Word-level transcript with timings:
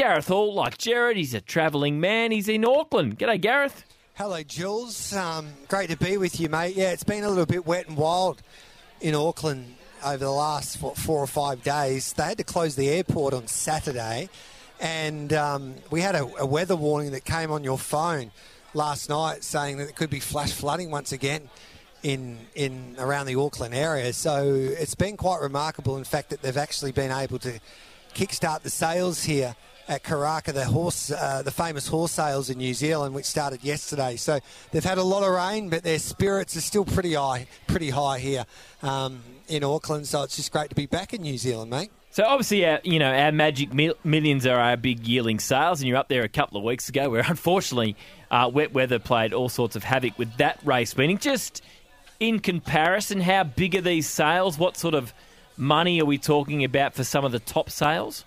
Gareth 0.00 0.28
Hall, 0.28 0.54
like 0.54 0.78
Jared, 0.78 1.18
he's 1.18 1.34
a 1.34 1.42
travelling 1.42 2.00
man. 2.00 2.30
He's 2.30 2.48
in 2.48 2.64
Auckland. 2.64 3.18
G'day, 3.18 3.38
Gareth. 3.38 3.84
Hello, 4.14 4.42
Jules. 4.42 5.14
Um, 5.14 5.48
great 5.68 5.90
to 5.90 5.96
be 5.98 6.16
with 6.16 6.40
you, 6.40 6.48
mate. 6.48 6.74
Yeah, 6.74 6.92
it's 6.92 7.04
been 7.04 7.22
a 7.22 7.28
little 7.28 7.44
bit 7.44 7.66
wet 7.66 7.86
and 7.86 7.98
wild 7.98 8.40
in 9.02 9.14
Auckland 9.14 9.74
over 10.02 10.16
the 10.16 10.30
last 10.30 10.80
what, 10.80 10.96
four 10.96 11.18
or 11.18 11.26
five 11.26 11.62
days. 11.62 12.14
They 12.14 12.22
had 12.22 12.38
to 12.38 12.44
close 12.44 12.76
the 12.76 12.88
airport 12.88 13.34
on 13.34 13.46
Saturday, 13.46 14.30
and 14.80 15.34
um, 15.34 15.74
we 15.90 16.00
had 16.00 16.14
a, 16.14 16.24
a, 16.38 16.46
weather 16.46 16.76
warning 16.76 17.12
that 17.12 17.26
came 17.26 17.50
on 17.50 17.62
your 17.62 17.76
phone 17.76 18.30
last 18.72 19.10
night 19.10 19.44
saying 19.44 19.76
that 19.76 19.90
it 19.90 19.96
could 19.96 20.08
be 20.08 20.18
flash 20.18 20.52
flooding 20.52 20.90
once 20.90 21.12
again 21.12 21.50
in 22.02 22.38
in 22.54 22.96
around 22.98 23.26
the 23.26 23.34
Auckland 23.34 23.74
area. 23.74 24.14
So 24.14 24.46
it's 24.46 24.94
been 24.94 25.18
quite 25.18 25.42
remarkable, 25.42 25.98
in 25.98 26.04
fact, 26.04 26.30
that 26.30 26.40
they've 26.40 26.56
actually 26.56 26.92
been 26.92 27.12
able 27.12 27.38
to 27.40 27.60
kickstart 28.14 28.62
the 28.62 28.70
sales 28.70 29.24
here 29.24 29.54
at 29.90 30.04
Karaka, 30.04 30.54
the 30.54 30.64
horse, 30.64 31.10
uh, 31.10 31.42
the 31.42 31.50
famous 31.50 31.88
horse 31.88 32.12
sales 32.12 32.48
in 32.48 32.58
New 32.58 32.74
Zealand, 32.74 33.12
which 33.12 33.24
started 33.24 33.64
yesterday. 33.64 34.14
So 34.14 34.38
they've 34.70 34.84
had 34.84 34.98
a 34.98 35.02
lot 35.02 35.24
of 35.24 35.34
rain, 35.34 35.68
but 35.68 35.82
their 35.82 35.98
spirits 35.98 36.56
are 36.56 36.60
still 36.60 36.84
pretty 36.84 37.14
high, 37.14 37.48
pretty 37.66 37.90
high 37.90 38.20
here 38.20 38.46
um, 38.84 39.20
in 39.48 39.64
Auckland. 39.64 40.06
So 40.06 40.22
it's 40.22 40.36
just 40.36 40.52
great 40.52 40.68
to 40.68 40.76
be 40.76 40.86
back 40.86 41.12
in 41.12 41.22
New 41.22 41.36
Zealand, 41.36 41.72
mate. 41.72 41.90
So 42.12 42.22
obviously, 42.24 42.64
our, 42.64 42.78
you 42.84 43.00
know, 43.00 43.12
our 43.12 43.32
Magic 43.32 43.72
Millions 43.74 44.46
are 44.46 44.60
our 44.60 44.76
big 44.76 45.08
yearling 45.08 45.40
sales, 45.40 45.80
and 45.80 45.88
you're 45.88 45.98
up 45.98 46.08
there 46.08 46.22
a 46.22 46.28
couple 46.28 46.56
of 46.56 46.62
weeks 46.62 46.88
ago, 46.88 47.10
where 47.10 47.24
unfortunately, 47.28 47.96
uh, 48.30 48.48
wet 48.52 48.72
weather 48.72 49.00
played 49.00 49.32
all 49.32 49.48
sorts 49.48 49.74
of 49.74 49.82
havoc 49.82 50.16
with 50.18 50.32
that 50.36 50.60
race. 50.64 50.96
Meaning, 50.96 51.18
just 51.18 51.64
in 52.20 52.38
comparison, 52.38 53.20
how 53.20 53.42
big 53.42 53.74
are 53.74 53.80
these 53.80 54.08
sales? 54.08 54.56
What 54.56 54.76
sort 54.76 54.94
of 54.94 55.12
money 55.56 56.00
are 56.00 56.04
we 56.04 56.16
talking 56.16 56.62
about 56.62 56.94
for 56.94 57.02
some 57.02 57.24
of 57.24 57.32
the 57.32 57.40
top 57.40 57.70
sales? 57.70 58.24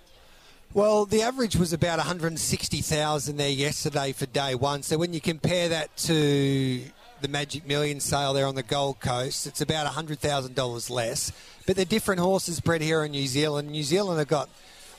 Well, 0.76 1.06
the 1.06 1.22
average 1.22 1.56
was 1.56 1.72
about 1.72 2.00
160,000 2.00 3.38
there 3.38 3.48
yesterday 3.48 4.12
for 4.12 4.26
day 4.26 4.56
one. 4.56 4.82
So 4.82 4.98
when 4.98 5.14
you 5.14 5.22
compare 5.22 5.70
that 5.70 5.96
to 5.98 6.82
the 7.22 7.28
Magic 7.28 7.68
Million 7.68 8.00
sale 8.00 8.34
there 8.34 8.48
on 8.48 8.56
the 8.56 8.64
Gold 8.64 9.00
Coast, 9.00 9.46
it's 9.46 9.62
about 9.62 9.86
$100,000 9.86 10.90
less. 10.90 11.32
But 11.68 11.76
they're 11.76 11.86
different 11.86 12.22
horses 12.22 12.60
bred 12.60 12.82
here 12.82 13.04
in 13.04 13.12
New 13.12 13.28
Zealand. 13.28 13.70
New 13.70 13.84
Zealand 13.84 14.18
have 14.18 14.28
got, 14.28 14.50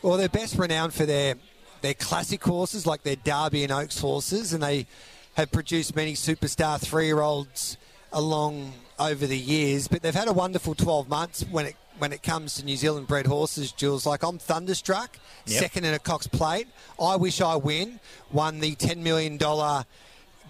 well, 0.00 0.16
they're 0.16 0.28
best 0.28 0.56
renowned 0.56 0.94
for 0.94 1.06
their 1.06 1.34
their 1.83 1.94
classic 1.94 2.42
horses, 2.42 2.86
like 2.86 3.03
their 3.03 3.16
Derby 3.16 3.64
and 3.64 3.72
Oaks 3.72 3.98
horses, 3.98 4.53
and 4.53 4.62
they 4.62 4.86
have 5.34 5.50
produced 5.50 5.97
many 5.97 6.14
superstar 6.14 6.81
three 6.81 7.06
year 7.06 7.20
olds 7.20 7.78
along 8.12 8.72
over 9.00 9.27
the 9.27 9.36
years. 9.36 9.88
But 9.88 10.03
they've 10.03 10.14
had 10.14 10.28
a 10.28 10.33
wonderful 10.33 10.77
12 10.77 11.09
months 11.09 11.44
when 11.50 11.66
it 11.66 11.77
when 11.98 12.12
it 12.12 12.23
comes 12.23 12.55
to 12.56 12.64
New 12.64 12.77
Zealand 12.77 13.06
bred 13.06 13.27
horses, 13.27 13.73
Jules. 13.73 14.06
Like 14.06 14.23
I'm 14.23 14.39
thunderstruck, 14.39 15.19
yep. 15.47 15.61
second 15.61 15.84
in 15.84 15.95
a 15.95 15.98
Cox 15.98 16.27
Plate. 16.27 16.69
I 17.00 17.17
wish 17.17 17.41
I 17.41 17.56
win. 17.56 18.00
Won 18.33 18.61
the 18.61 18.75
ten 18.75 19.03
million 19.03 19.37
dollar 19.37 19.84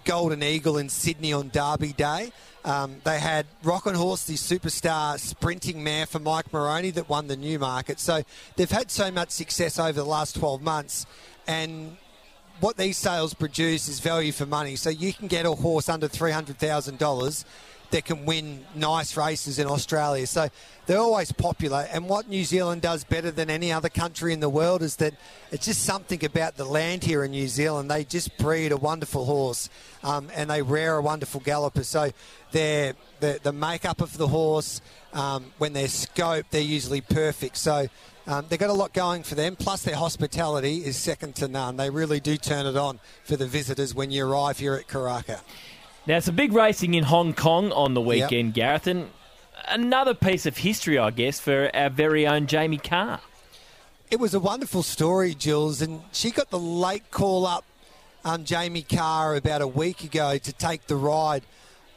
Golden 0.05 0.43
Eagle 0.43 0.77
in 0.77 0.89
Sydney 0.89 1.33
on 1.33 1.49
Derby 1.49 1.93
Day. 1.93 2.31
Um, 2.63 2.97
they 3.03 3.19
had 3.19 3.45
Roch 3.63 3.85
'N' 3.85 3.95
Horse, 3.95 4.23
the 4.23 4.33
superstar 4.35 5.19
sprinting 5.19 5.83
mare 5.83 6.05
for 6.05 6.19
Mike 6.19 6.51
Moroney 6.51 6.91
that 6.91 7.09
won 7.09 7.27
the 7.27 7.37
Newmarket. 7.37 7.99
So 7.99 8.23
they've 8.55 8.69
had 8.69 8.89
so 8.89 9.11
much 9.11 9.29
success 9.29 9.77
over 9.77 9.93
the 9.93 10.05
last 10.05 10.35
12 10.35 10.61
months, 10.61 11.05
and 11.47 11.97
what 12.59 12.77
these 12.77 12.97
sales 12.97 13.33
produce 13.33 13.87
is 13.87 13.99
value 13.99 14.31
for 14.31 14.45
money. 14.45 14.75
So 14.75 14.89
you 14.89 15.13
can 15.13 15.27
get 15.27 15.45
a 15.45 15.51
horse 15.51 15.89
under 15.89 16.07
$300,000 16.07 17.45
that 17.95 18.03
can 18.03 18.25
win 18.25 18.65
nice 18.75 19.15
races 19.15 19.57
in 19.57 19.67
Australia. 19.67 20.27
So 20.27 20.49
they're 20.85 20.99
always 20.99 21.31
popular. 21.31 21.87
And 21.93 22.09
what 22.09 22.27
New 22.27 22.43
Zealand 22.43 22.81
does 22.81 23.05
better 23.05 23.31
than 23.31 23.49
any 23.49 23.71
other 23.71 23.87
country 23.87 24.33
in 24.33 24.41
the 24.41 24.49
world 24.49 24.81
is 24.81 24.97
that 24.97 25.13
it's 25.49 25.65
just 25.65 25.83
something 25.83 26.25
about 26.25 26.57
the 26.57 26.65
land 26.65 27.05
here 27.05 27.23
in 27.23 27.31
New 27.31 27.47
Zealand. 27.47 27.89
They 27.89 28.03
just 28.03 28.37
breed 28.37 28.73
a 28.73 28.77
wonderful 28.77 29.23
horse 29.23 29.69
um, 30.03 30.27
and 30.35 30.49
they 30.49 30.61
rear 30.61 30.97
a 30.97 31.01
wonderful 31.01 31.39
galloper. 31.39 31.85
So 31.85 32.11
they're, 32.51 32.95
the, 33.21 33.39
the 33.41 33.53
makeup 33.53 34.01
of 34.01 34.17
the 34.17 34.27
horse, 34.27 34.81
um, 35.13 35.53
when 35.57 35.71
they're 35.71 35.87
scoped, 35.87 36.49
they're 36.49 36.59
usually 36.59 36.99
perfect. 36.99 37.55
So 37.55 37.87
um, 38.27 38.45
they've 38.49 38.59
got 38.59 38.71
a 38.71 38.73
lot 38.73 38.91
going 38.91 39.23
for 39.23 39.35
them. 39.35 39.55
Plus, 39.55 39.83
their 39.83 39.95
hospitality 39.95 40.83
is 40.83 40.97
second 40.97 41.35
to 41.37 41.47
none. 41.47 41.77
They 41.77 41.89
really 41.89 42.19
do 42.19 42.35
turn 42.35 42.65
it 42.65 42.75
on 42.75 42.99
for 43.23 43.37
the 43.37 43.47
visitors 43.47 43.95
when 43.95 44.11
you 44.11 44.27
arrive 44.27 44.59
here 44.59 44.75
at 44.75 44.89
Karaka. 44.89 45.39
Now, 46.07 46.19
some 46.19 46.35
big 46.35 46.53
racing 46.53 46.93
in 46.93 47.03
Hong 47.03 47.33
Kong 47.33 47.71
on 47.71 47.95
the 47.95 48.01
weekend, 48.01 48.55
yep. 48.55 48.83
Gareth, 48.83 48.87
and 48.87 49.09
another 49.67 50.13
piece 50.13 50.45
of 50.45 50.57
history, 50.57 50.99
I 50.99 51.09
guess, 51.09 51.39
for 51.39 51.75
our 51.75 51.89
very 51.89 52.27
own 52.27 52.45
Jamie 52.45 52.77
Kah. 52.77 53.21
It 54.11 54.19
was 54.19 54.35
a 54.35 54.39
wonderful 54.39 54.83
story, 54.83 55.33
Jules, 55.33 55.81
and 55.81 56.03
she 56.11 56.29
got 56.29 56.51
the 56.51 56.59
late 56.59 57.09
call 57.09 57.47
up, 57.47 57.65
um, 58.23 58.45
Jamie 58.45 58.83
Kah, 58.83 59.33
about 59.33 59.63
a 59.63 59.67
week 59.67 60.03
ago 60.03 60.37
to 60.37 60.53
take 60.53 60.85
the 60.85 60.95
ride 60.95 61.41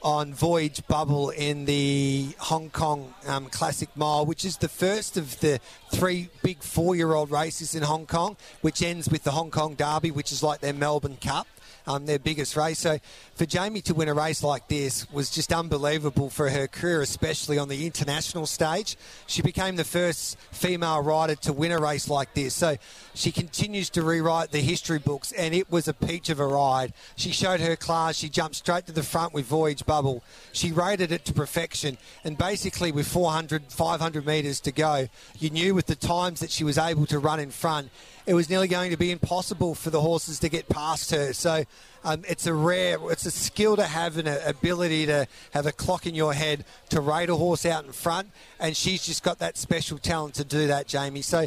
on 0.00 0.32
Voyage 0.32 0.86
Bubble 0.86 1.28
in 1.28 1.66
the 1.66 2.30
Hong 2.38 2.70
Kong 2.70 3.12
um, 3.26 3.50
Classic 3.50 3.94
Mile, 3.94 4.25
which 4.25 4.42
is 4.42 4.56
the 4.56 4.69
first 4.69 5.19
of 5.19 5.38
the 5.40 5.60
three 5.90 6.30
big 6.42 6.62
four 6.62 6.96
year 6.96 7.12
old 7.12 7.30
races 7.30 7.75
in 7.75 7.82
Hong 7.82 8.06
Kong, 8.06 8.38
which 8.62 8.80
ends 8.80 9.10
with 9.10 9.25
the 9.25 9.32
Hong 9.32 9.50
Kong 9.50 9.75
Derby, 9.75 10.10
which 10.10 10.32
is 10.32 10.42
like 10.42 10.60
their 10.60 10.72
Melbourne 10.72 11.19
Cup 11.20 11.46
um, 11.88 12.06
their 12.06 12.19
biggest 12.19 12.54
race. 12.56 12.78
So 12.78 12.99
for 13.34 13.47
Jamie 13.47 13.81
to 13.82 13.94
win 13.94 14.09
a 14.09 14.15
race 14.15 14.43
like 14.43 14.69
this 14.69 15.10
was 15.10 15.31
just 15.31 15.53
unbelievable 15.53 16.28
for 16.28 16.50
her 16.50 16.69
career, 16.69 17.00
especially 17.00 17.59
on 17.59 17.69
the 17.69 17.87
international 17.87 18.47
stage. 18.47 18.97
She 19.26 19.41
became 19.41 19.76
the 19.76 19.84
first 19.84 20.38
female 20.53 21.03
rider 21.03 21.34
to 21.37 21.53
win 21.53 21.72
a 21.72 21.78
race 21.78 22.09
like 22.09 22.34
this. 22.34 22.54
So 22.54 22.76
she 23.15 23.32
continues 23.32 23.88
to 23.91 24.03
rewrite 24.03 24.53
the 24.53 24.60
history 24.60 24.99
books, 24.99 25.32
and 25.32 25.54
it 25.54 25.71
was 25.71 25.88
a 25.88 25.94
peach 25.94 26.28
of 26.28 26.41
a 26.41 26.47
ride. 26.47 26.93
She 27.16 27.31
showed 27.31 27.60
her 27.60 27.75
class. 27.75 28.16
She 28.16 28.28
jumped 28.28 28.56
straight 28.56 28.87
to 28.87 28.93
the 28.93 29.03
front 29.03 29.32
with 29.32 29.47
Voyage 29.47 29.87
Bubble. 29.87 30.22
She 30.53 30.70
rated 30.70 31.10
it 31.10 31.25
to 31.25 31.32
perfection, 31.32 31.97
and 32.22 32.37
basically 32.37 32.93
with 32.93 33.09
400, 33.09 33.72
500 33.72 34.26
metres 34.26 34.60
to 34.60 34.72
go, 34.72 35.09
you 35.38 35.50
knew 35.50 35.75
with 35.75 35.87
the 35.87 35.97
times 35.97 36.41
that 36.41 36.50
she 36.50 36.65
was 36.65 36.76
able 36.76 37.06
to 37.06 37.19
run 37.19 37.41
in 37.41 37.50
front 37.50 37.91
it 38.28 38.34
was 38.34 38.50
nearly 38.50 38.69
going 38.69 38.91
to 38.91 38.97
be 38.99 39.10
impossible 39.10 39.75
for 39.75 39.88
the 39.88 40.03
horses 40.03 40.38
to 40.41 40.50
get 40.50 40.69
past 40.69 41.10
her. 41.12 41.32
So 41.32 41.65
um, 42.04 42.24
it's 42.28 42.46
a 42.46 42.54
rare, 42.54 42.98
it's 43.10 43.26
a 43.26 43.30
skill 43.30 43.76
to 43.76 43.84
have 43.84 44.16
and 44.18 44.28
an 44.28 44.38
ability 44.46 45.06
to 45.06 45.26
have 45.52 45.66
a 45.66 45.72
clock 45.72 46.06
in 46.06 46.14
your 46.14 46.32
head 46.32 46.64
to 46.90 47.00
rate 47.00 47.28
a 47.28 47.34
horse 47.34 47.66
out 47.66 47.84
in 47.84 47.92
front. 47.92 48.30
And 48.60 48.76
she's 48.76 49.04
just 49.04 49.22
got 49.22 49.38
that 49.40 49.56
special 49.56 49.98
talent 49.98 50.34
to 50.34 50.44
do 50.44 50.68
that, 50.68 50.86
Jamie. 50.86 51.22
So, 51.22 51.46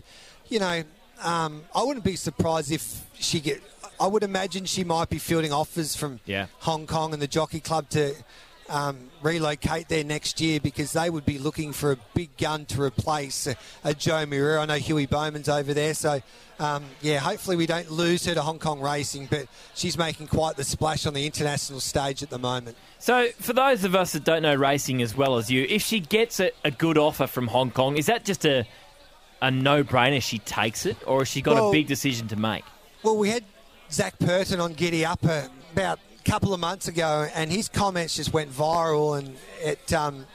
you 0.49 0.59
know, 0.59 0.83
um, 1.23 1.63
I 1.73 1.83
wouldn't 1.83 2.05
be 2.05 2.15
surprised 2.15 2.71
if 2.71 3.03
she 3.17 3.39
get. 3.39 3.61
I 3.99 4.07
would 4.07 4.23
imagine 4.23 4.65
she 4.65 4.83
might 4.83 5.09
be 5.09 5.19
fielding 5.19 5.53
offers 5.53 5.95
from 5.95 6.19
yeah. 6.25 6.47
Hong 6.59 6.87
Kong 6.87 7.13
and 7.13 7.21
the 7.21 7.27
Jockey 7.27 7.59
Club 7.59 7.89
to 7.91 8.15
um, 8.71 9.11
relocate 9.21 9.89
there 9.89 10.03
next 10.03 10.39
year 10.39 10.59
because 10.59 10.93
they 10.93 11.09
would 11.09 11.25
be 11.25 11.37
looking 11.37 11.73
for 11.73 11.91
a 11.91 11.97
big 12.13 12.35
gun 12.37 12.65
to 12.67 12.81
replace 12.81 13.45
a, 13.45 13.55
a 13.83 13.93
João 13.93 14.27
Moreira. 14.29 14.61
I 14.61 14.65
know 14.65 14.75
Huey 14.75 15.05
Bowman's 15.05 15.49
over 15.49 15.73
there, 15.73 15.93
so 15.93 16.21
um, 16.59 16.85
yeah, 17.01 17.19
hopefully 17.19 17.57
we 17.57 17.65
don't 17.65 17.91
lose 17.91 18.25
her 18.25 18.33
to 18.33 18.41
Hong 18.41 18.59
Kong 18.59 18.79
racing, 18.79 19.28
but 19.29 19.47
she's 19.75 19.97
making 19.97 20.28
quite 20.28 20.55
the 20.55 20.63
splash 20.63 21.05
on 21.05 21.13
the 21.13 21.25
international 21.25 21.79
stage 21.79 22.23
at 22.23 22.29
the 22.29 22.40
moment. 22.40 22.78
So, 22.99 23.29
for 23.40 23.53
those 23.53 23.84
of 23.84 23.93
us 23.93 24.13
that 24.13 24.23
don't 24.23 24.41
know 24.41 24.55
racing 24.55 25.01
as 25.01 25.16
well 25.16 25.37
as 25.37 25.51
you, 25.51 25.66
if 25.69 25.81
she 25.81 25.99
gets 25.99 26.40
a, 26.40 26.51
a 26.63 26.72
good 26.72 26.97
offer 26.97 27.28
from 27.28 27.47
Hong 27.47 27.72
Kong, 27.72 27.97
is 27.97 28.05
that 28.05 28.25
just 28.25 28.46
a 28.46 28.66
a 29.41 29.49
no-brainer? 29.49 30.22
She 30.22 30.40
takes 30.40 30.85
it, 30.85 30.97
or 31.05 31.19
has 31.19 31.28
she 31.28 31.41
got 31.41 31.55
well, 31.55 31.69
a 31.69 31.72
big 31.72 31.87
decision 31.87 32.28
to 32.29 32.35
make? 32.35 32.63
Well, 33.03 33.17
we 33.17 33.29
had 33.29 33.43
Zac 33.91 34.17
Purton 34.19 34.59
on 34.59 34.73
Giddy 34.73 35.03
Up 35.03 35.25
uh, 35.25 35.47
about 35.73 35.99
couple 36.22 36.53
of 36.53 36.59
months 36.59 36.88
ago, 36.88 37.28
and 37.34 37.52
his 37.52 37.70
comments 37.70 38.16
just 38.16 38.34
went 38.34 38.52
viral, 38.52 39.18
and 39.18 39.35
it 39.62 39.91
um, 39.94 40.26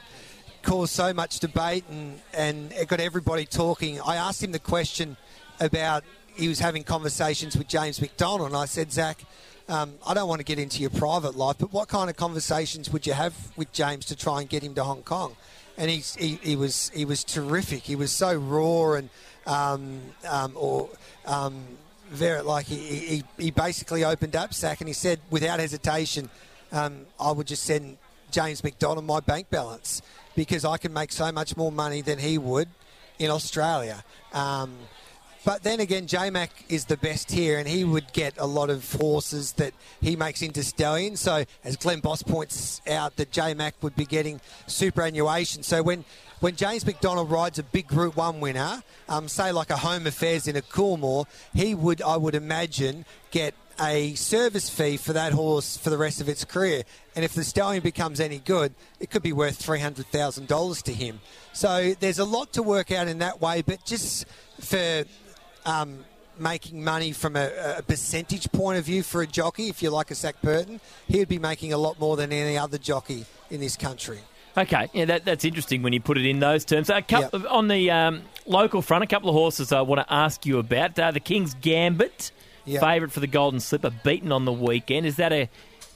caused 0.61 0.93
so 0.93 1.13
much 1.13 1.39
debate, 1.39 1.85
and, 1.89 2.19
and 2.33 2.71
it 2.73 2.87
got 2.87 2.99
everybody 2.99 3.45
talking. 3.45 3.99
I 4.01 4.15
asked 4.15 4.43
him 4.43 4.51
the 4.51 4.59
question 4.59 5.17
about 5.59 6.03
he 6.35 6.47
was 6.47 6.59
having 6.59 6.83
conversations 6.83 7.57
with 7.57 7.67
James 7.67 7.99
McDonald, 8.01 8.49
and 8.49 8.57
I 8.57 8.65
said, 8.65 8.91
Zac, 8.91 9.23
um, 9.69 9.95
I 10.05 10.13
don't 10.13 10.29
want 10.29 10.39
to 10.39 10.45
get 10.45 10.59
into 10.59 10.81
your 10.81 10.89
private 10.89 11.35
life, 11.35 11.57
but 11.59 11.73
what 11.73 11.87
kind 11.87 12.09
of 12.09 12.15
conversations 12.15 12.89
would 12.91 13.05
you 13.05 13.13
have 13.13 13.33
with 13.57 13.71
James 13.73 14.05
to 14.05 14.15
try 14.15 14.41
and 14.41 14.49
get 14.49 14.63
him 14.63 14.73
to 14.75 14.83
Hong 14.83 15.03
Kong? 15.03 15.35
And 15.77 15.91
he, 15.91 15.97
he, 16.17 16.39
he 16.41 16.55
was 16.55 16.89
he 16.89 17.05
was 17.05 17.23
terrific. 17.23 17.83
He 17.83 17.95
was 17.95 18.11
so 18.11 18.35
raw 18.35 18.93
and 18.93 19.09
um, 19.45 20.01
um, 20.27 20.53
or 20.55 20.89
um, 21.25 21.63
very 22.09 22.41
like 22.41 22.65
he, 22.65 22.77
he, 22.77 23.23
he 23.37 23.51
basically 23.51 24.03
opened 24.03 24.35
up 24.35 24.53
Zac 24.53 24.81
and 24.81 24.87
he 24.87 24.93
said 24.93 25.19
without 25.29 25.59
hesitation, 25.59 26.29
um, 26.71 27.05
I 27.19 27.31
would 27.31 27.47
just 27.47 27.63
send 27.63 27.97
James 28.31 28.63
McDonald 28.63 29.05
my 29.05 29.19
bank 29.19 29.49
balance 29.49 30.01
because 30.35 30.65
I 30.65 30.77
can 30.77 30.93
make 30.93 31.11
so 31.11 31.31
much 31.31 31.55
more 31.57 31.71
money 31.71 32.01
than 32.01 32.19
he 32.19 32.37
would 32.37 32.69
in 33.19 33.31
Australia. 33.31 34.03
Um, 34.33 34.75
but 35.47 35.63
then 35.63 35.79
again, 35.79 36.07
J 36.07 36.29
Mac 36.29 36.51
is 36.67 36.85
the 36.85 36.97
best 36.97 37.31
here, 37.31 37.57
and 37.57 37.65
he 37.65 37.85
would 37.85 38.11
get 38.11 38.33
a 38.37 38.45
lot 38.45 38.69
of 38.69 38.91
horses 38.91 39.53
that 39.53 39.73
he 40.01 40.17
makes 40.17 40.41
into 40.41 40.61
stallions. 40.61 41.21
So, 41.21 41.45
as 41.63 41.77
Glenn 41.77 42.01
Boss 42.01 42.21
points 42.21 42.81
out, 42.85 43.15
that 43.15 43.31
J 43.31 43.53
Mac 43.53 43.75
would 43.81 43.95
be 43.95 44.03
getting 44.03 44.41
superannuation. 44.65 45.63
So 45.63 45.81
when 45.81 46.03
when 46.39 46.55
James 46.55 46.85
McDonald 46.85 47.31
rides 47.31 47.57
a 47.57 47.63
big 47.63 47.87
Group 47.87 48.15
One 48.15 48.39
winner, 48.39 48.83
um, 49.09 49.27
say 49.27 49.51
like 49.51 49.69
a 49.69 49.77
Home 49.77 50.05
Affairs 50.05 50.47
in 50.47 50.55
a 50.55 50.61
Coolmore, 50.61 51.25
he 51.53 51.73
would, 51.73 52.01
I 52.01 52.17
would 52.17 52.35
imagine, 52.35 53.05
get 53.31 53.55
a 53.79 54.13
service 54.15 54.69
fee 54.69 54.97
for 54.97 55.13
that 55.13 55.33
horse 55.33 55.77
for 55.77 55.89
the 55.89 55.97
rest 55.97 56.21
of 56.21 56.29
its 56.29 56.43
career. 56.45 56.83
And 57.15 57.23
if 57.23 57.33
the 57.33 57.43
stallion 57.43 57.83
becomes 57.83 58.19
any 58.19 58.39
good, 58.39 58.73
it 58.99 59.09
could 59.09 59.23
be 59.23 59.33
worth 59.33 59.61
$300,000 59.61 60.83
to 60.83 60.93
him. 60.93 61.19
So 61.53 61.93
there's 61.99 62.19
a 62.19 62.25
lot 62.25 62.53
to 62.53 62.63
work 62.63 62.91
out 62.91 63.07
in 63.07 63.19
that 63.19 63.41
way, 63.41 63.61
but 63.61 63.83
just 63.85 64.25
for 64.59 65.05
um, 65.65 66.05
making 66.39 66.83
money 66.83 67.11
from 67.11 67.35
a, 67.35 67.77
a, 67.77 67.81
percentage 67.81 68.51
point 68.51 68.77
of 68.77 68.85
view 68.85 69.03
for 69.03 69.21
a 69.21 69.27
jockey, 69.27 69.69
if 69.69 69.81
you 69.81 69.89
like 69.89 70.11
a 70.11 70.15
Zac 70.15 70.41
Purton, 70.41 70.79
he 71.07 71.19
would 71.19 71.29
be 71.29 71.39
making 71.39 71.73
a 71.73 71.77
lot 71.77 71.99
more 71.99 72.15
than 72.15 72.31
any 72.31 72.57
other 72.57 72.77
jockey 72.77 73.25
in 73.49 73.59
this 73.59 73.75
country. 73.75 74.19
Okay, 74.57 74.89
yeah, 74.91 75.05
that, 75.05 75.23
that's 75.23 75.45
interesting 75.45 75.83
when 75.83 75.93
you 75.93 76.01
put 76.01 76.17
it 76.17 76.25
in 76.25 76.39
those 76.39 76.65
terms. 76.65 76.89
A 76.89 77.01
couple, 77.03 77.41
yep. 77.41 77.51
On 77.51 77.67
the 77.67 77.91
um, 77.91 78.23
local 78.47 78.81
front, 78.81 79.03
a 79.03 79.07
couple 79.07 79.29
of 79.29 79.35
horses 79.35 79.71
I 79.71 79.81
want 79.81 80.05
to 80.05 80.11
ask 80.11 80.47
you 80.47 80.57
about. 80.57 80.97
Uh, 80.97 81.11
the 81.11 81.19
King's 81.19 81.53
Gambit, 81.53 82.31
yep. 82.65 82.81
favourite 82.81 83.11
for 83.11 83.19
the 83.19 83.27
Golden 83.27 83.59
Slipper, 83.59 83.91
beaten 84.03 84.31
on 84.31 84.45
the 84.45 84.51
weekend. 84.51 85.05
Is 85.05 85.17
that 85.17 85.31
a 85.31 85.47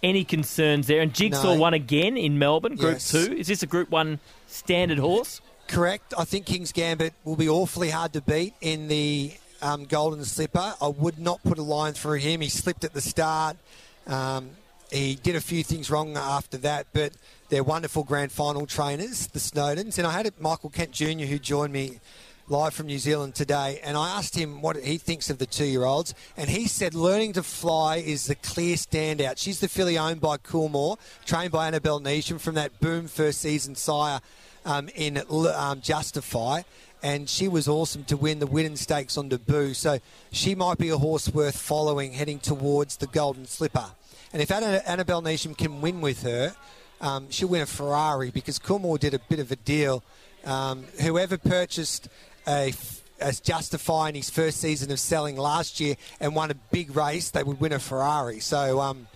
any 0.03 0.23
concerns 0.23 0.85
there? 0.85 1.01
And 1.01 1.11
Jigsaw 1.11 1.55
no. 1.55 1.59
won 1.59 1.73
again 1.73 2.17
in 2.17 2.37
Melbourne, 2.37 2.75
Group 2.75 2.93
yes. 2.93 3.11
2. 3.11 3.33
Is 3.33 3.47
this 3.47 3.63
a 3.63 3.67
Group 3.67 3.89
1 3.89 4.19
standard 4.45 4.99
horse? 4.99 5.41
Correct. 5.67 6.13
I 6.17 6.25
think 6.25 6.45
King's 6.45 6.71
Gambit 6.71 7.13
will 7.23 7.35
be 7.35 7.49
awfully 7.49 7.89
hard 7.89 8.13
to 8.13 8.21
beat 8.21 8.53
in 8.61 8.87
the 8.87 9.33
um, 9.61 9.85
Golden 9.85 10.23
Slipper. 10.23 10.75
I 10.79 10.87
would 10.87 11.17
not 11.17 11.41
put 11.43 11.57
a 11.57 11.63
line 11.63 11.93
through 11.93 12.17
him. 12.19 12.41
He 12.41 12.49
slipped 12.49 12.83
at 12.83 12.93
the 12.93 13.01
start. 13.01 13.57
Um, 14.05 14.51
he 14.91 15.15
did 15.15 15.35
a 15.35 15.41
few 15.41 15.63
things 15.63 15.89
wrong 15.89 16.17
after 16.17 16.57
that, 16.57 16.87
but 16.93 17.13
they're 17.49 17.63
wonderful 17.63 18.03
grand 18.03 18.31
final 18.31 18.65
trainers, 18.65 19.27
the 19.27 19.39
Snowdens. 19.39 19.97
And 19.97 20.05
I 20.05 20.11
had 20.11 20.31
Michael 20.39 20.69
Kent 20.69 20.91
Jr., 20.91 21.25
who 21.25 21.39
joined 21.39 21.73
me 21.73 21.99
live 22.47 22.73
from 22.73 22.87
New 22.87 22.99
Zealand 22.99 23.33
today, 23.33 23.79
and 23.81 23.95
I 23.95 24.17
asked 24.17 24.35
him 24.35 24.61
what 24.61 24.75
he 24.75 24.97
thinks 24.97 25.29
of 25.29 25.37
the 25.37 25.45
two 25.45 25.65
year 25.65 25.85
olds, 25.85 26.13
and 26.35 26.49
he 26.49 26.67
said 26.67 26.93
learning 26.93 27.33
to 27.33 27.43
fly 27.43 27.97
is 27.97 28.27
the 28.27 28.35
clear 28.35 28.75
standout. 28.75 29.37
She's 29.37 29.61
the 29.61 29.69
filly 29.69 29.97
owned 29.97 30.19
by 30.19 30.35
Coolmore, 30.37 30.97
trained 31.25 31.53
by 31.53 31.67
Annabel 31.67 32.01
Neasham 32.01 32.41
from 32.41 32.55
that 32.55 32.81
boom 32.81 33.07
first 33.07 33.39
season 33.39 33.75
sire 33.75 34.19
um, 34.65 34.89
in 34.95 35.21
um, 35.29 35.79
Justify. 35.79 36.63
And 37.03 37.27
she 37.29 37.47
was 37.47 37.67
awesome 37.67 38.03
to 38.05 38.17
win 38.17 38.39
the 38.39 38.47
Widden 38.47 38.77
Stakes 38.77 39.17
on 39.17 39.29
debut. 39.29 39.73
So 39.73 39.99
she 40.31 40.53
might 40.55 40.77
be 40.77 40.89
a 40.89 40.97
horse 40.97 41.29
worth 41.29 41.57
following 41.57 42.13
heading 42.13 42.39
towards 42.39 42.97
the 42.97 43.07
Golden 43.07 43.45
Slipper. 43.45 43.91
And 44.33 44.41
if 44.41 44.51
Annabel 44.51 45.21
Neasham 45.21 45.57
can 45.57 45.81
win 45.81 45.99
with 45.99 46.23
her, 46.23 46.55
um, 47.01 47.29
she'll 47.29 47.49
win 47.49 47.61
a 47.61 47.65
Ferrari 47.65 48.29
because 48.31 48.59
Coolmore 48.59 48.99
did 48.99 49.13
a 49.13 49.19
bit 49.19 49.39
of 49.39 49.51
a 49.51 49.55
deal. 49.55 50.03
Um, 50.45 50.85
whoever 51.01 51.37
purchased 51.37 52.07
a 52.47 52.73
as 53.19 53.39
justifying 53.39 54.15
his 54.15 54.29
first 54.29 54.57
season 54.57 54.91
of 54.91 54.99
selling 54.99 55.37
last 55.37 55.79
year 55.79 55.95
and 56.19 56.35
won 56.35 56.49
a 56.49 56.55
big 56.71 56.95
race, 56.95 57.29
they 57.29 57.43
would 57.43 57.59
win 57.59 57.71
a 57.71 57.79
Ferrari. 57.79 58.39
So 58.39 58.81
um, 58.81 59.07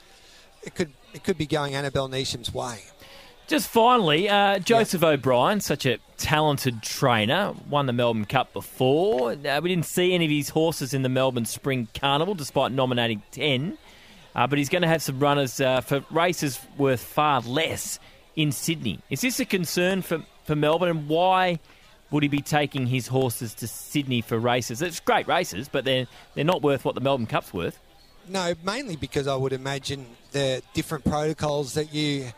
it 0.63 0.75
could 0.75 0.91
it 1.13 1.23
could 1.23 1.37
be 1.37 1.47
going 1.47 1.75
Annabel 1.75 2.07
Neasham's 2.07 2.53
way. 2.53 2.83
Just 3.47 3.67
finally, 3.67 4.27
uh, 4.27 4.57
Joseph 4.57 5.03
O'Brien, 5.03 5.61
such 5.61 5.85
a 5.85 5.99
talented 6.17 6.81
trainer, 6.81 7.53
won 7.69 7.85
the 7.85 7.93
Melbourne 7.93 8.25
Cup 8.25 8.51
before. 8.53 9.33
Uh, 9.33 9.59
we 9.61 9.69
didn't 9.69 9.85
see 9.85 10.13
any 10.13 10.25
of 10.25 10.31
his 10.31 10.49
horses 10.49 10.95
in 10.95 11.03
the 11.03 11.09
Melbourne 11.09 11.45
Spring 11.45 11.87
Carnival, 11.93 12.33
despite 12.33 12.71
nominating 12.71 13.21
ten. 13.29 13.77
Uh, 14.33 14.47
but 14.47 14.57
he's 14.57 14.69
going 14.69 14.81
to 14.81 14.87
have 14.87 15.03
some 15.03 15.19
runners 15.19 15.61
uh, 15.61 15.81
for 15.81 16.03
races 16.09 16.59
worth 16.77 17.01
far 17.01 17.41
less 17.41 17.99
in 18.35 18.51
Sydney. 18.51 18.99
Is 19.11 19.21
this 19.21 19.39
a 19.39 19.45
concern 19.45 20.01
for, 20.01 20.23
for 20.45 20.55
Melbourne, 20.55 20.89
and 20.89 21.07
why 21.07 21.59
would 22.09 22.23
he 22.23 22.29
be 22.29 22.41
taking 22.41 22.87
his 22.87 23.07
horses 23.07 23.53
to 23.55 23.67
Sydney 23.67 24.21
for 24.21 24.39
races? 24.39 24.81
It's 24.81 24.99
great 24.99 25.27
races, 25.27 25.69
but 25.69 25.85
they're 25.85 26.07
they're 26.33 26.43
not 26.43 26.63
worth 26.63 26.83
what 26.83 26.95
the 26.95 27.01
Melbourne 27.01 27.27
Cup's 27.27 27.53
worth. 27.53 27.79
No, 28.27 28.55
mainly 28.63 28.95
because 28.95 29.27
I 29.27 29.35
would 29.35 29.53
imagine 29.53 30.07
the 30.31 30.63
different 30.73 31.05
protocols 31.05 31.75
that 31.75 31.93
you 31.93 32.31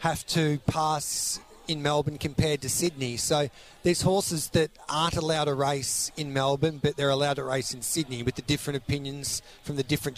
have 0.00 0.26
to 0.26 0.58
pass 0.66 1.40
in 1.66 1.82
Melbourne 1.82 2.18
compared 2.18 2.60
to 2.62 2.68
Sydney. 2.68 3.16
So 3.16 3.48
there's 3.82 4.02
horses 4.02 4.50
that 4.50 4.70
aren't 4.88 5.16
allowed 5.16 5.44
to 5.44 5.54
race 5.54 6.12
in 6.16 6.32
Melbourne, 6.32 6.78
but 6.82 6.96
they're 6.96 7.10
allowed 7.10 7.34
to 7.34 7.44
race 7.44 7.72
in 7.72 7.82
Sydney 7.82 8.22
with 8.22 8.34
the 8.34 8.42
different 8.42 8.76
opinions 8.76 9.42
from 9.62 9.76
the 9.76 9.82
different 9.82 10.16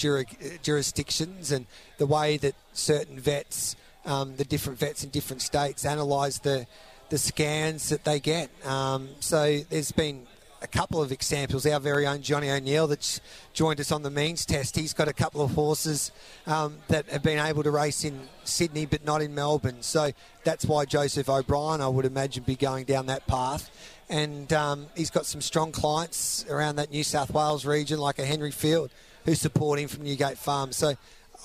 jurisdictions 0.62 1.52
and 1.52 1.66
the 1.98 2.06
way 2.06 2.36
that 2.38 2.54
certain 2.72 3.20
vets, 3.20 3.76
um, 4.04 4.36
the 4.36 4.44
different 4.44 4.78
vets 4.78 5.04
in 5.04 5.10
different 5.10 5.42
states, 5.42 5.84
analyse 5.84 6.38
the 6.38 6.66
the 7.08 7.18
scans 7.18 7.88
that 7.90 8.02
they 8.04 8.18
get. 8.18 8.50
Um, 8.66 9.10
so 9.20 9.58
there's 9.70 9.92
been 9.92 10.26
a 10.62 10.66
couple 10.66 11.02
of 11.02 11.12
examples. 11.12 11.66
Our 11.66 11.80
very 11.80 12.06
own 12.06 12.22
Johnny 12.22 12.50
O'Neill 12.50 12.86
that's 12.86 13.20
joined 13.52 13.80
us 13.80 13.92
on 13.92 14.02
the 14.02 14.10
means 14.10 14.46
test. 14.46 14.76
He's 14.76 14.92
got 14.92 15.08
a 15.08 15.12
couple 15.12 15.42
of 15.42 15.52
horses 15.52 16.12
um, 16.46 16.78
that 16.88 17.08
have 17.08 17.22
been 17.22 17.38
able 17.38 17.62
to 17.62 17.70
race 17.70 18.04
in 18.04 18.28
Sydney 18.44 18.86
but 18.86 19.04
not 19.04 19.22
in 19.22 19.34
Melbourne. 19.34 19.82
So 19.82 20.12
that's 20.44 20.64
why 20.64 20.84
Joseph 20.84 21.28
O'Brien, 21.28 21.80
I 21.80 21.88
would 21.88 22.04
imagine, 22.04 22.44
be 22.44 22.56
going 22.56 22.84
down 22.84 23.06
that 23.06 23.26
path. 23.26 23.70
And 24.08 24.52
um, 24.52 24.86
he's 24.96 25.10
got 25.10 25.26
some 25.26 25.40
strong 25.40 25.72
clients 25.72 26.46
around 26.48 26.76
that 26.76 26.90
New 26.90 27.04
South 27.04 27.30
Wales 27.30 27.66
region, 27.66 27.98
like 27.98 28.18
a 28.18 28.24
Henry 28.24 28.52
Field, 28.52 28.90
who 29.24 29.34
support 29.34 29.80
him 29.80 29.88
from 29.88 30.04
Newgate 30.04 30.38
Farm. 30.38 30.72
So 30.72 30.94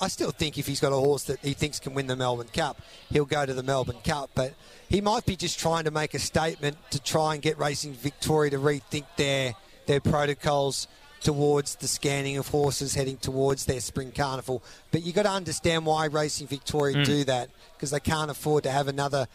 I 0.00 0.08
still 0.08 0.30
think 0.30 0.58
if 0.58 0.66
he's 0.66 0.80
got 0.80 0.92
a 0.92 0.96
horse 0.96 1.24
that 1.24 1.38
he 1.40 1.52
thinks 1.52 1.78
can 1.78 1.94
win 1.94 2.06
the 2.06 2.16
Melbourne 2.16 2.48
Cup, 2.52 2.80
he'll 3.10 3.24
go 3.24 3.46
to 3.46 3.54
the 3.54 3.62
Melbourne 3.62 4.00
Cup. 4.04 4.30
But 4.34 4.54
he 4.88 5.00
might 5.00 5.24
be 5.26 5.36
just 5.36 5.58
trying 5.58 5.84
to 5.84 5.90
make 5.90 6.14
a 6.14 6.18
statement 6.18 6.76
to 6.90 7.00
try 7.00 7.34
and 7.34 7.42
get 7.42 7.58
Racing 7.58 7.94
Victoria 7.94 8.50
to 8.50 8.58
rethink 8.58 9.04
their 9.16 9.54
their 9.86 10.00
protocols 10.00 10.86
towards 11.22 11.76
the 11.76 11.88
scanning 11.88 12.36
of 12.36 12.48
horses 12.48 12.94
heading 12.94 13.16
towards 13.16 13.64
their 13.64 13.80
spring 13.80 14.12
carnival. 14.12 14.62
But 14.90 15.02
you've 15.02 15.14
got 15.14 15.22
to 15.22 15.30
understand 15.30 15.86
why 15.86 16.06
Racing 16.06 16.48
Victoria 16.48 16.96
mm. 16.96 17.04
do 17.04 17.24
that 17.24 17.48
because 17.76 17.90
they 17.90 18.00
can't 18.00 18.30
afford 18.30 18.64
to 18.64 18.70
have 18.70 18.88
another. 18.88 19.26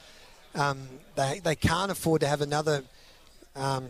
Um, 0.56 0.88
they 1.16 1.40
they 1.44 1.56
can't 1.56 1.92
afford 1.92 2.22
to 2.22 2.28
have 2.28 2.42
another 2.42 2.84
um, 3.56 3.88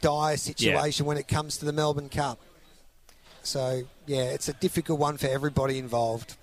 dire 0.00 0.36
situation 0.36 1.04
yeah. 1.04 1.08
when 1.08 1.18
it 1.18 1.28
comes 1.28 1.58
to 1.58 1.64
the 1.64 1.72
Melbourne 1.72 2.08
Cup. 2.08 2.38
So 3.42 3.82
yeah, 4.06 4.24
it's 4.24 4.48
a 4.48 4.52
difficult 4.54 4.98
one 4.98 5.16
for 5.16 5.26
everybody 5.26 5.78
involved. 5.78 6.36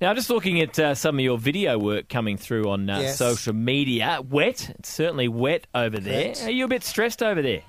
Now, 0.00 0.14
just 0.14 0.30
looking 0.30 0.62
at 0.62 0.78
uh, 0.78 0.94
some 0.94 1.18
of 1.18 1.20
your 1.20 1.36
video 1.36 1.78
work 1.78 2.08
coming 2.08 2.38
through 2.38 2.70
on 2.70 2.88
uh, 2.88 3.00
yes. 3.00 3.18
social 3.18 3.52
media, 3.52 4.22
wet. 4.26 4.70
It's 4.78 4.88
certainly 4.88 5.28
wet 5.28 5.66
over 5.74 5.98
there. 5.98 6.34
Are 6.42 6.50
you 6.50 6.64
a 6.64 6.68
bit 6.68 6.84
stressed 6.84 7.22
over 7.22 7.42
there? 7.42 7.62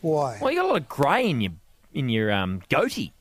Why? 0.00 0.38
Well, 0.40 0.50
you 0.50 0.58
got 0.58 0.64
a 0.64 0.68
lot 0.68 0.80
of 0.80 0.88
grey 0.88 1.28
in 1.28 1.40
your 1.40 1.52
in 1.92 2.08
your 2.08 2.32
um, 2.32 2.62
goatee. 2.70 3.12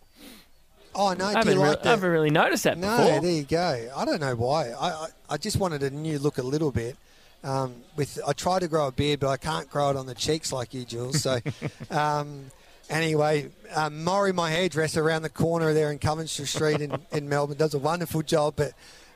Oh 0.94 1.14
no! 1.14 1.26
I 1.26 1.34
haven't, 1.34 1.58
like 1.58 1.80
re- 1.80 1.84
I 1.84 1.90
haven't 1.90 2.10
really 2.10 2.30
noticed 2.30 2.64
that 2.64 2.78
no, 2.78 2.96
before. 2.96 3.22
there 3.22 3.32
you 3.32 3.44
go. 3.44 3.92
I 3.94 4.06
don't 4.06 4.22
know 4.22 4.36
why. 4.36 4.70
I, 4.70 4.90
I, 4.90 5.08
I 5.32 5.38
just 5.38 5.58
wanted 5.58 5.84
a 5.84 5.90
new 5.90 6.20
look 6.20 6.38
a 6.38 6.44
little 6.44 6.72
bit. 6.72 6.96
Um, 7.44 7.76
with 7.98 8.20
I 8.26 8.32
try 8.34 8.60
to 8.60 8.68
grow 8.68 8.88
a 8.88 8.92
beard, 8.92 9.20
but 9.20 9.28
I 9.28 9.38
can't 9.38 9.70
grow 9.70 9.90
it 9.90 9.98
on 9.98 10.06
the 10.06 10.16
cheeks 10.16 10.54
like 10.54 10.74
you, 10.74 10.86
Jules. 10.86 11.22
So, 11.22 11.40
um, 11.92 12.46
Anyway, 12.90 13.50
um, 13.76 14.04
Maury, 14.04 14.32
my 14.32 14.50
hairdresser 14.52 15.02
around 15.02 15.24
the 15.24 15.30
corner 15.30 15.74
there 15.74 15.92
in 15.92 16.00
Coventry 16.00 16.46
Street 16.46 16.82
in, 16.82 16.98
in 17.12 17.28
Melbourne, 17.28 17.58
does 17.58 17.74
a 17.74 17.80
wonderful 17.80 18.22
job. 18.22 18.56
But 18.58 18.74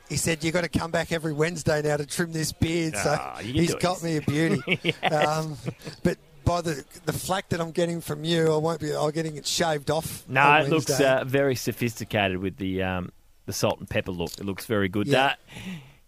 he 0.07 0.17
said 0.17 0.43
you've 0.43 0.53
got 0.53 0.61
to 0.61 0.69
come 0.69 0.91
back 0.91 1.11
every 1.11 1.33
Wednesday 1.33 1.81
now 1.81 1.97
to 1.97 2.05
trim 2.05 2.31
this 2.31 2.51
beard. 2.51 2.95
So 2.95 3.17
oh, 3.19 3.39
he's 3.41 3.75
got 3.75 4.03
me 4.03 4.17
a 4.17 4.21
beauty. 4.21 4.79
yes. 5.01 5.13
um, 5.13 5.55
but 6.03 6.17
by 6.45 6.61
the 6.61 6.83
the 7.05 7.13
flack 7.13 7.49
that 7.49 7.61
I'm 7.61 7.71
getting 7.71 8.01
from 8.01 8.23
you, 8.23 8.51
I 8.51 8.57
won't 8.57 8.81
be. 8.81 8.95
I'm 8.95 9.11
getting 9.11 9.35
it 9.35 9.45
shaved 9.45 9.91
off. 9.91 10.27
No, 10.27 10.55
it 10.55 10.69
looks 10.69 10.99
uh, 10.99 11.23
very 11.25 11.55
sophisticated 11.55 12.39
with 12.39 12.57
the 12.57 12.81
um, 12.81 13.11
the 13.45 13.53
salt 13.53 13.79
and 13.79 13.89
pepper 13.89 14.11
look. 14.11 14.31
It 14.39 14.45
looks 14.45 14.65
very 14.65 14.89
good. 14.89 15.07
Yeah. 15.07 15.25
Uh, 15.25 15.33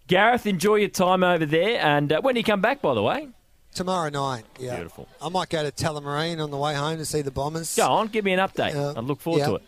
Gareth, 0.07 0.45
enjoy 0.45 0.75
your 0.75 0.89
time 0.89 1.23
over 1.23 1.45
there. 1.45 1.79
And 1.79 2.11
uh, 2.11 2.21
when 2.21 2.35
do 2.35 2.39
you 2.39 2.43
come 2.43 2.59
back, 2.59 2.81
by 2.81 2.93
the 2.93 3.01
way? 3.01 3.29
Tomorrow 3.73 4.09
night, 4.09 4.43
yeah. 4.59 4.75
Beautiful. 4.75 5.07
I 5.21 5.29
might 5.29 5.49
go 5.49 5.63
to 5.63 5.71
Tullamarine 5.71 6.43
on 6.43 6.51
the 6.51 6.57
way 6.57 6.75
home 6.75 6.97
to 6.97 7.05
see 7.05 7.21
the 7.21 7.31
Bombers. 7.31 7.75
Go 7.75 7.87
on, 7.87 8.07
give 8.07 8.25
me 8.25 8.33
an 8.33 8.39
update. 8.39 8.75
Uh, 8.75 8.93
I 8.97 9.01
look 9.01 9.21
forward 9.21 9.39
yeah. 9.39 9.47
to 9.47 9.55
it. 9.55 9.63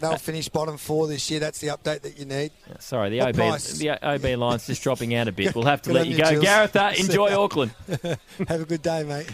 They'll 0.00 0.12
uh, 0.12 0.16
finish 0.16 0.48
bottom 0.48 0.78
four 0.78 1.06
this 1.08 1.30
year. 1.30 1.40
That's 1.40 1.58
the 1.58 1.68
update 1.68 2.00
that 2.02 2.18
you 2.18 2.24
need. 2.24 2.52
Sorry, 2.78 3.10
the 3.10 3.20
OB, 3.20 3.34
the 3.34 3.98
OB 4.02 4.38
line's 4.38 4.66
just 4.66 4.82
dropping 4.82 5.14
out 5.14 5.28
a 5.28 5.32
bit. 5.32 5.54
We'll 5.54 5.66
have 5.66 5.82
to 5.82 5.92
let 5.92 6.06
you 6.06 6.16
go. 6.16 6.40
Gareth, 6.40 6.74
uh, 6.74 6.92
enjoy 6.98 7.36
Auckland. 7.36 7.72
Have 8.48 8.62
a 8.62 8.64
good 8.64 8.80
day, 8.80 9.04
mate. 9.04 9.26